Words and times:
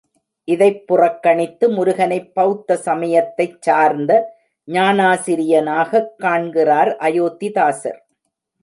இதைப் 0.47 0.87
புறக்கணித்து 0.87 1.69
முருகனைப் 1.69 2.35
பெளத்த 2.35 2.77
சமயத்தைச் 2.77 3.61
சார்ந்த 3.61 4.11
ஞானாசிரியனாகக் 4.67 6.13
காண்கிறார் 6.17 6.93
அயோத்திதாசர். 7.01 8.01